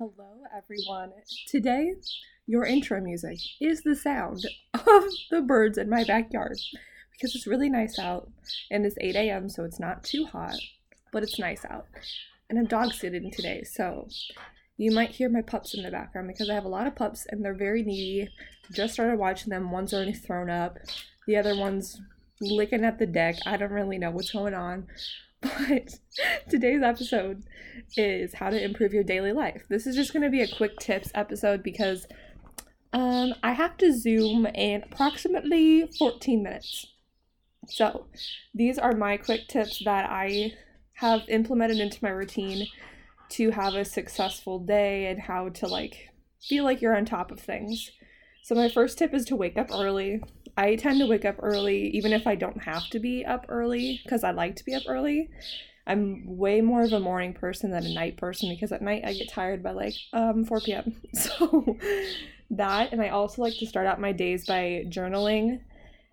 [0.00, 1.12] Hello, everyone.
[1.46, 1.92] Today,
[2.46, 4.42] your intro music is the sound
[4.72, 6.56] of the birds in my backyard
[7.12, 8.30] because it's really nice out
[8.70, 10.56] and it's 8 a.m., so it's not too hot,
[11.12, 11.84] but it's nice out.
[12.48, 14.08] And I'm dog sitting today, so
[14.78, 17.26] you might hear my pups in the background because I have a lot of pups
[17.28, 18.30] and they're very needy.
[18.72, 19.70] Just started watching them.
[19.70, 20.78] One's already thrown up,
[21.26, 22.00] the other one's
[22.40, 23.36] licking at the deck.
[23.46, 24.86] I don't really know what's going on.
[25.42, 25.98] But
[26.50, 27.44] today's episode
[27.96, 29.64] is how to improve your daily life.
[29.70, 32.06] This is just going to be a quick tips episode because
[32.92, 36.88] um, I have to Zoom in approximately 14 minutes.
[37.68, 38.06] So,
[38.52, 40.52] these are my quick tips that I
[40.94, 42.66] have implemented into my routine
[43.30, 46.10] to have a successful day and how to like
[46.42, 47.90] feel like you're on top of things.
[48.42, 50.22] So, my first tip is to wake up early.
[50.56, 54.00] I tend to wake up early, even if I don't have to be up early,
[54.02, 55.30] because I like to be up early.
[55.86, 59.12] I'm way more of a morning person than a night person because at night I
[59.12, 60.94] get tired by like um 4 p.m.
[61.14, 61.76] So
[62.50, 65.60] that and I also like to start out my days by journaling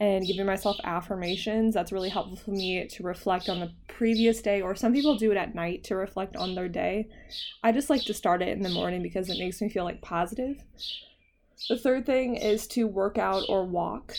[0.00, 1.74] and giving myself affirmations.
[1.74, 5.32] That's really helpful for me to reflect on the previous day or some people do
[5.32, 7.08] it at night to reflect on their day.
[7.62, 10.00] I just like to start it in the morning because it makes me feel like
[10.00, 10.62] positive.
[11.68, 14.14] The third thing is to work out or walk.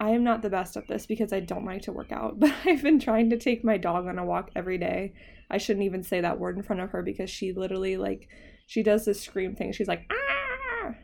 [0.00, 2.52] I am not the best at this because I don't like to work out, but
[2.64, 5.14] I've been trying to take my dog on a walk every day.
[5.50, 8.28] I shouldn't even say that word in front of her because she literally like
[8.66, 9.72] she does this scream thing.
[9.72, 10.94] She's like ah.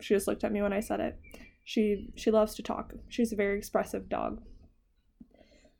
[0.00, 1.18] She just looked at me when I said it.
[1.64, 2.92] She she loves to talk.
[3.08, 4.42] She's a very expressive dog.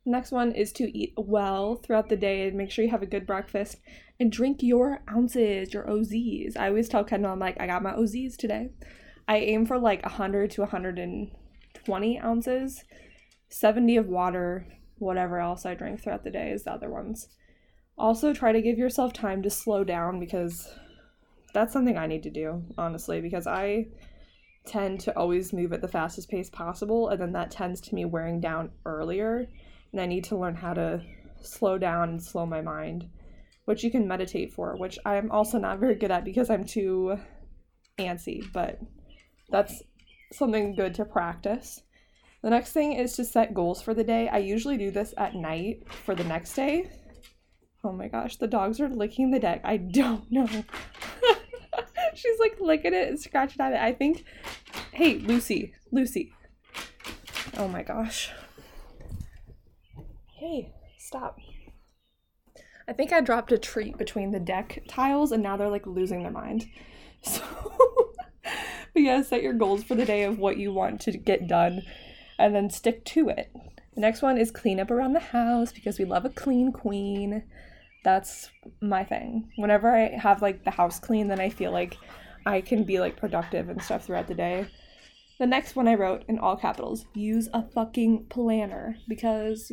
[0.05, 3.05] Next one is to eat well throughout the day and make sure you have a
[3.05, 3.77] good breakfast
[4.19, 6.55] and drink your ounces, your OZs.
[6.55, 8.69] I always tell Kendall, I'm like, I got my OZs today.
[9.27, 12.83] I aim for like 100 to 120 ounces,
[13.49, 14.67] 70 of water,
[14.99, 17.27] whatever else I drink throughout the day is the other ones.
[17.97, 20.73] Also, try to give yourself time to slow down because
[21.53, 23.87] that's something I need to do, honestly, because I
[24.65, 28.05] tend to always move at the fastest pace possible, and then that tends to me
[28.05, 29.47] wearing down earlier.
[29.91, 31.01] And I need to learn how to
[31.41, 33.09] slow down and slow my mind,
[33.65, 37.17] which you can meditate for, which I'm also not very good at because I'm too
[37.97, 38.79] antsy, but
[39.49, 39.81] that's
[40.31, 41.81] something good to practice.
[42.43, 44.29] The next thing is to set goals for the day.
[44.29, 46.89] I usually do this at night for the next day.
[47.83, 49.61] Oh my gosh, the dogs are licking the deck.
[49.63, 50.47] I don't know.
[52.15, 53.79] She's like licking it and scratching at it.
[53.79, 54.25] I think,
[54.91, 56.33] hey, Lucy, Lucy.
[57.57, 58.31] Oh my gosh.
[60.35, 61.37] Hey, stop.
[62.87, 66.23] I think I dropped a treat between the deck tiles and now they're like losing
[66.23, 66.67] their mind.
[68.97, 71.83] Yeah, set your goals for the day of what you want to get done
[72.39, 73.51] and then stick to it.
[73.95, 77.43] The next one is clean up around the house because we love a clean queen.
[78.03, 78.49] That's
[78.81, 79.51] my thing.
[79.55, 81.97] Whenever I have like the house clean, then I feel like
[82.45, 84.67] I can be like productive and stuff throughout the day.
[85.39, 89.71] The next one I wrote in all capitals use a fucking planner because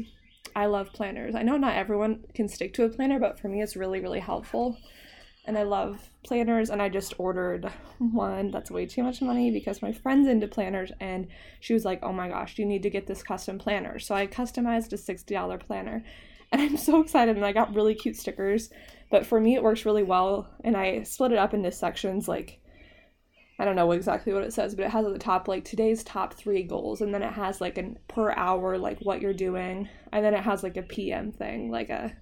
[0.55, 1.35] I love planners.
[1.35, 4.21] I know not everyone can stick to a planner, but for me, it's really, really
[4.21, 4.77] helpful
[5.47, 9.83] and I love planners and I just ordered one that's way too much money because
[9.83, 11.29] my friend's into planners and
[11.61, 14.27] she was like, "Oh my gosh, you need to get this custom planner." So I
[14.27, 16.05] customized a $60 planner.
[16.53, 18.71] And I'm so excited and I got really cute stickers.
[19.11, 22.61] But for me it works really well and I split it up into sections like
[23.59, 26.03] I don't know exactly what it says, but it has at the top like today's
[26.05, 29.89] top 3 goals and then it has like an per hour like what you're doing
[30.13, 32.13] and then it has like a PM thing, like a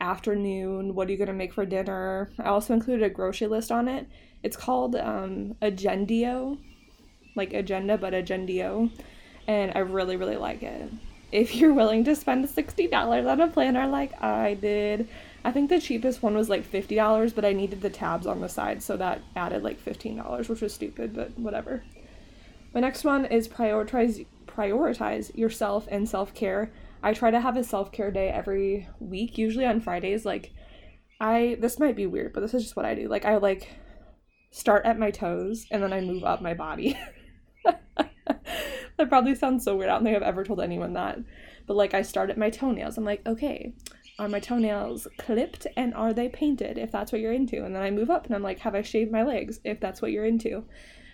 [0.00, 2.30] afternoon what are you going to make for dinner?
[2.38, 4.06] I also included a grocery list on it.
[4.42, 6.58] It's called um, agendio
[7.36, 8.90] like agenda but agendio
[9.46, 10.90] and i really really like it.
[11.32, 15.08] If you're willing to spend $60 on a planner like i did
[15.44, 18.48] i think the cheapest one was like $50 but i needed the tabs on the
[18.48, 21.82] side so that added like $15 which was stupid but whatever.
[22.72, 26.70] My next one is prioritize prioritize yourself and self-care
[27.06, 30.26] I try to have a self care day every week, usually on Fridays.
[30.26, 30.52] Like,
[31.20, 33.06] I, this might be weird, but this is just what I do.
[33.06, 33.68] Like, I like
[34.50, 36.98] start at my toes and then I move up my body.
[37.64, 39.88] that probably sounds so weird.
[39.88, 41.18] I don't think I've ever told anyone that.
[41.68, 42.98] But like, I start at my toenails.
[42.98, 43.72] I'm like, okay,
[44.18, 47.64] are my toenails clipped and are they painted if that's what you're into?
[47.64, 50.02] And then I move up and I'm like, have I shaved my legs if that's
[50.02, 50.64] what you're into?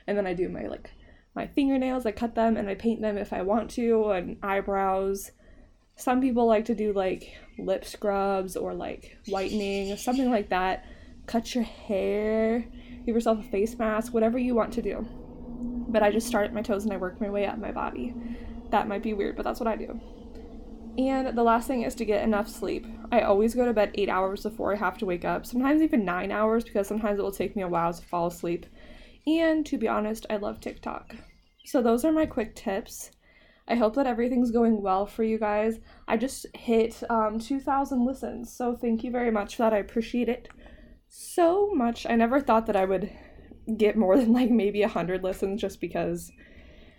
[0.06, 0.90] And then I do my like
[1.34, 5.32] my fingernails, I cut them and I paint them if I want to, and eyebrows
[5.96, 10.84] some people like to do like lip scrubs or like whitening, or something like that.
[11.26, 12.64] Cut your hair,
[13.06, 15.06] give yourself a face mask, whatever you want to do.
[15.88, 18.14] But I just start at my toes and I work my way up my body.
[18.70, 20.00] That might be weird, but that's what I do.
[20.98, 22.86] And the last thing is to get enough sleep.
[23.10, 26.04] I always go to bed eight hours before I have to wake up, sometimes even
[26.04, 28.66] nine hours because sometimes it will take me a while to fall asleep.
[29.26, 31.16] And to be honest, I love TikTok.
[31.64, 33.12] So, those are my quick tips.
[33.72, 35.80] I hope that everything's going well for you guys.
[36.06, 39.72] I just hit um, 2,000 listens, so thank you very much for that.
[39.72, 40.46] I appreciate it
[41.08, 42.04] so much.
[42.04, 43.10] I never thought that I would
[43.78, 46.30] get more than like maybe 100 listens just because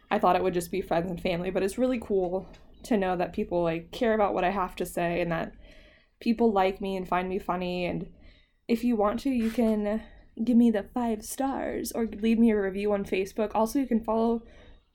[0.10, 2.50] I thought it would just be friends and family, but it's really cool
[2.86, 5.54] to know that people like care about what I have to say and that
[6.22, 8.10] people like me and find me funny and
[8.68, 10.02] if you want to, you can
[10.44, 13.52] give me the 5 stars or leave me a review on Facebook.
[13.54, 14.42] Also, you can follow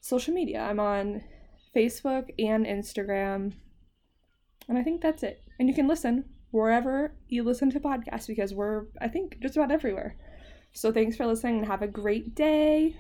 [0.01, 0.61] social media.
[0.61, 1.23] I'm on
[1.75, 3.53] Facebook and Instagram.
[4.69, 5.43] And I think that's it.
[5.59, 9.71] And you can listen wherever you listen to podcasts because we're, I think, just about
[9.71, 10.17] everywhere.
[10.73, 12.97] So thanks for listening and have a great day.